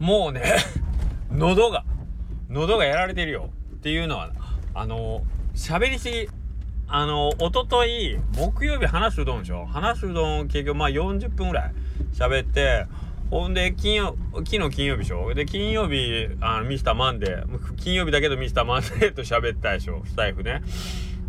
[0.00, 0.42] もうね
[1.30, 1.84] 喉が
[2.48, 3.50] 喉がやられてるよ。
[3.74, 4.30] っていうのは
[4.74, 5.22] あの
[5.54, 6.28] 喋りすぎ
[6.88, 9.66] あのおととい木曜日話すうどんでしょ？
[9.66, 11.72] 話すうどん結局まあ40分ぐらい
[12.12, 12.86] 喋って
[13.30, 15.32] ほんで金曜昨日金曜日でしょ？
[15.34, 20.02] で金曜日あのミスターマンデー金曜日だけどミスターマンデーと喋ったでしょ？
[20.06, 20.62] スタイフね。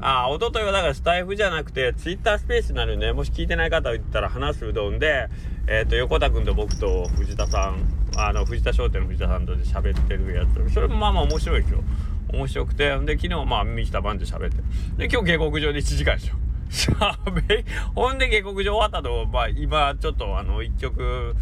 [0.00, 5.26] あ、おとといはだからスタイフじゃなくて、ツイッタースペースになるんで、もし聞いてない方言ったら、話すうどんで、
[5.70, 7.84] え、ー、と、横田君と僕と藤田さん、
[8.16, 10.72] あの、藤田商店の藤田さんとで喋ってるやつ。
[10.72, 11.84] それもまあまあ面白いですよ。
[12.32, 12.98] 面白くて。
[13.00, 14.56] で、昨日まあ、ミスターバンで喋って。
[14.96, 16.34] で、今日下克上で1時間でしょ。
[16.70, 17.64] しゃべ
[17.94, 21.36] ほんで下克上終わったと、まあ、今、ちょっとあの、一曲、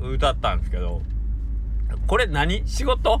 [0.00, 1.02] 歌ったんですけど、
[2.06, 2.66] これ何？
[2.66, 3.20] 仕事？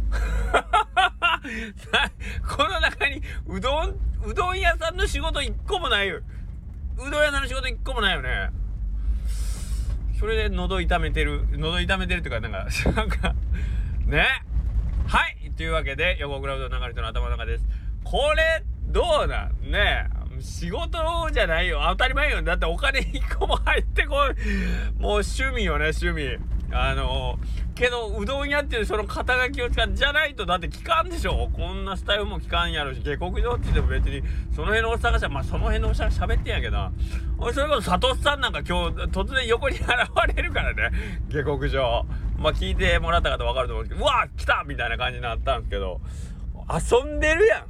[2.56, 6.10] この中にうどん、うどん屋さんの仕事一個もない。
[6.10, 6.22] う
[6.96, 8.50] どん屋さんの仕事一個もないよね。
[10.22, 13.34] それで喉痛めてる、喉痛めてるっていうか、なんか、 なんか、
[14.06, 14.24] ね？
[15.08, 15.50] はい。
[15.56, 17.64] というわけで、横倉うどん流れとの頭の中です。
[18.04, 19.72] これ、どうなん？
[19.72, 20.08] ね？
[20.38, 20.96] 仕事
[21.32, 21.80] じゃないよ。
[21.88, 22.40] 当たり前よ。
[22.40, 24.28] だってお金1個も入ってこい。
[25.00, 26.38] もう趣味よね、趣味。
[26.72, 27.38] あの
[27.74, 31.50] けどうどん屋っていうその肩書きを使ってじゃないとだって聞かんでしょ。
[31.52, 33.02] こんなスタイルも聞かんやろし。
[33.02, 34.22] 下克上って言っても別に
[34.54, 36.90] その辺のおっさんがしゃまあその辺のおっさんが喋ってんやけど。
[37.38, 39.86] 俺それこそ佐藤さんなんか今日突然横に現
[40.34, 40.90] れるからね。
[41.28, 42.06] 下克上。
[42.38, 44.04] まあ聞いてもらった方分かると思うんですけど。
[44.04, 46.00] うわ来たみたいな感じになったんですけど。
[46.70, 47.66] 遊んでるや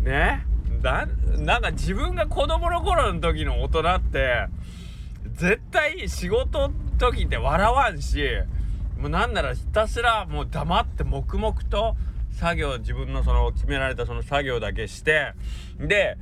[0.00, 0.04] ん。
[0.04, 0.46] ね？
[0.82, 1.06] だ
[1.38, 4.46] なんか自分が子供の頃の時の大人って
[5.36, 8.24] 絶対仕事時って笑わんし
[8.98, 11.96] もうなんならひたすらもう黙って黙々と
[12.32, 15.32] 作業自分のその決められたその作業だけして
[15.78, 16.16] で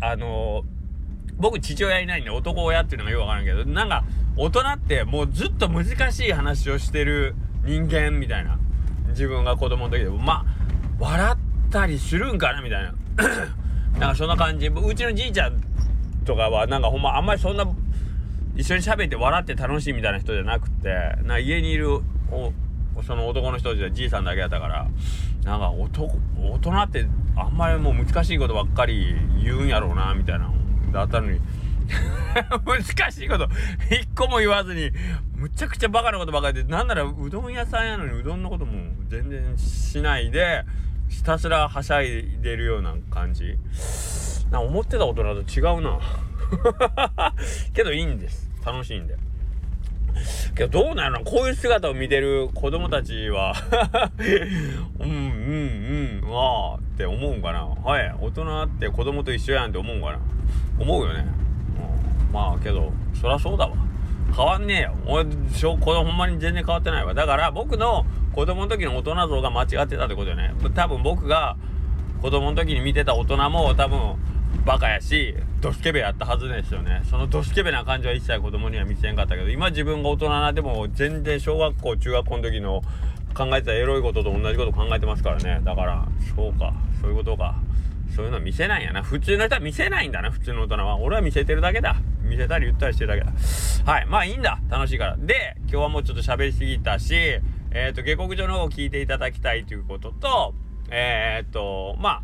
[0.00, 4.04] あのー、僕父親いないんで男親っていうのがよくわからんけどなんか
[4.36, 8.58] 大人ってもうずっと難しい話をしてる人間みたいな
[9.08, 10.60] 自分が子供の時でもまあ
[10.98, 12.94] 笑ったりするんかなみたいな。
[13.98, 14.68] なんかそんな感じ。
[14.68, 15.60] うちのじいちゃん
[16.24, 17.66] とかはなんかほんまあんまりそんな
[18.56, 22.00] 一緒に喋って笑って楽しいみたいな人じゃなくてな家にいる
[23.06, 24.88] その男の人じゃじいさんだけやったから
[25.44, 27.06] なんか男大人って
[27.36, 30.52] あんまりもう難しいことばっかり言うんやろうなみたいな
[30.92, 31.40] だったのに。
[32.64, 33.48] 難しいこと
[33.90, 34.92] 一個も言わずに
[35.34, 38.72] むちゃくちゃバカなことばかりでなんならうどん屋さんやのにうどんのことも
[39.08, 40.64] 全然しないで
[41.08, 43.58] ひたすらはしゃいでるような感じ。
[44.50, 45.98] な思ってた大人と違うな。
[47.74, 48.50] けどいいんです。
[48.64, 49.16] 楽しいんで。
[50.54, 51.24] けどどうなの？
[51.24, 53.54] こういう姿を見てる子供たちは。
[54.98, 56.32] うんうんうん。
[56.32, 57.64] ああって思うんかな。
[57.64, 58.14] はい。
[58.20, 60.18] 大人って子供と一緒やんって思うんかな。
[60.78, 61.26] 思うよね、
[62.28, 63.74] うん、まあけどそりゃそうだわ。
[64.34, 64.94] 変わんねえよ。
[65.06, 67.14] 俺子供ほんまに全然変わってないわ。
[67.14, 70.54] だから僕の子供の時の大人像が間違ってたってことよね。
[70.74, 71.56] 多分僕が
[72.22, 74.16] 子供の時に見てた大人も多分
[74.64, 77.02] バカやしドスケベやったはずですよね。
[77.10, 82.82] そのドスケベな感じは一切子供には見せんかったけど今自分が大人なでも全然小学校中学校の時の
[83.34, 85.60] 考えてたエロいことと同じこと考えてますからね。
[85.62, 86.72] だからそうか。
[87.00, 87.56] そういうことか。
[88.16, 90.98] そういうのは見せないんやな普通の人は見せないんだな普通の大人は。
[90.98, 91.96] 俺は見せてるだけだ。
[92.22, 93.32] 見せたり言ったりしてるだけだ。
[93.92, 94.06] はい。
[94.06, 94.58] まあいいんだ。
[94.70, 95.16] 楽しいから。
[95.18, 97.14] で今日はもうちょっと喋りすぎたし
[97.72, 100.54] えっ、ー、と下克上の方を聞いていただきたいということと
[100.90, 102.22] えっ、ー、とまあ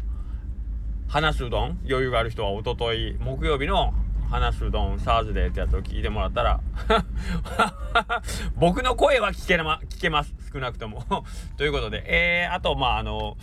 [1.08, 1.78] 話すうどん？
[1.88, 3.94] 余裕がある人はおととい木曜日の
[4.30, 6.60] 話すうどんサーズデーってやつを聞いてもらったら
[8.56, 10.34] 僕の声は聞け,、ま、聞けます。
[10.52, 11.04] 少なくとも。
[11.56, 13.36] ということでえー、あとまああの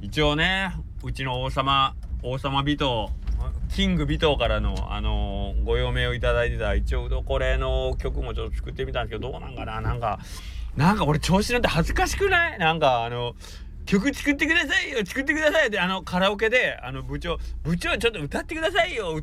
[0.00, 3.06] 一応ねうちの王様王様美藤
[3.74, 9.80] キング尾藤からの、あのー、ご用命をいただいてた一応うどこれの曲もちょっと作ってみたんですけどどうなんかな？
[9.80, 10.18] なんか
[10.76, 12.58] なんか俺調子乗って恥ずかしくない？
[12.58, 13.34] なんかあの
[13.86, 19.20] 曲作ってくださいよ作ってくださいってあのカラオケであの部長部長ちょっと歌ってくださいよ。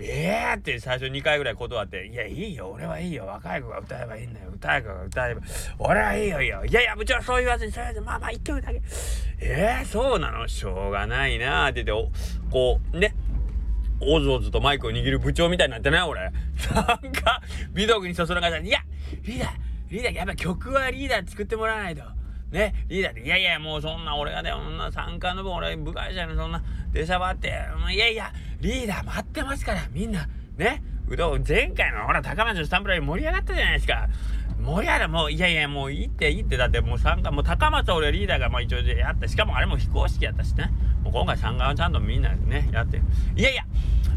[0.00, 2.72] ええー、って最初2回ぐらい断っていやいいよ。
[2.74, 3.26] 俺はいいよ。
[3.26, 4.50] 若い子が歌えばいいんだよ。
[4.52, 5.40] 若い子が歌えば
[5.78, 6.64] 俺はいいよいいよ。
[6.64, 8.82] いやいや部長そう言わずにそう言わずにまあまあ一曲だけ。
[9.40, 10.48] ええー、そうなの？
[10.48, 12.10] しょうがないなって言って
[12.50, 13.14] こうね。
[14.02, 16.22] おずおずとマイクを握る部長みたいになってない俺。
[16.22, 16.32] なん
[17.12, 17.42] か
[17.72, 18.80] 美徳にそそらかさいや
[19.22, 19.50] リーダー
[19.90, 22.02] リーダーやっぱ曲はリーダー作ってもらわないと。
[22.50, 26.62] ね、リーダーで、いやいや、もうそんな俺がね、そんな参加の分、俺、部外者にそんな
[26.92, 27.48] 出しゃばって、
[27.92, 34.08] いやいや、リーダー待ってますから、みんな、ね、うどん、前回のほら、高松のスタンプライン盛り上がったじゃないですか。
[34.60, 39.26] 盛り上がる、もう、いやいや、もういいって、いいって、だってもう参加、もう高松俺リーダーがまあ一応やった。
[39.26, 40.70] しかもあれも非公式やったしね。
[41.02, 43.00] もう今回参加はちゃんとみんなね、やって。
[43.36, 43.64] いやいや、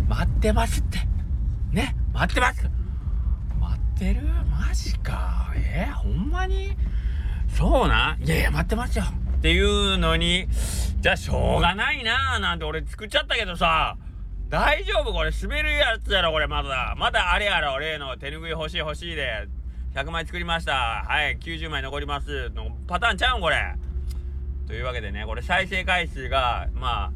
[0.09, 1.00] 待ってますって。
[1.71, 2.69] ね、待ってます。
[3.59, 4.21] 待ってる？
[4.51, 5.53] マジか。
[5.56, 6.75] えー、ほんまに？
[7.53, 9.05] そうなんいやいや、待ってますよ。
[9.38, 10.47] っていうのに、
[11.01, 13.97] じゃあしょうがないなーなんて俺作っちゃったけどさ、
[14.50, 16.95] 大丈夫これ滑るやつやろこれまだ。
[16.97, 19.47] まだあれやろ例の手拭い欲しい欲しいで。
[19.95, 21.05] 100枚作りました。
[21.07, 22.50] はい、90枚残ります。
[22.51, 23.75] のパターンちゃうんこれ。
[24.65, 27.11] というわけでね、これ再生回数が、まあ、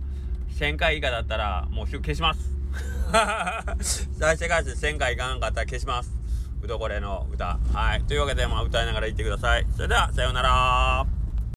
[0.59, 2.57] 1000回以下だったら、もう消します。
[4.19, 6.16] 再生回数1000回いかんかったら消します。
[6.61, 7.59] うどこれの歌。
[7.73, 8.03] はい。
[8.03, 9.65] というわけで、まあ、歌いながら言ってください。
[9.75, 11.16] それでは、さようなら